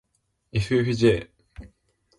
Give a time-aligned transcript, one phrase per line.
[0.51, 1.29] ｆｆｊ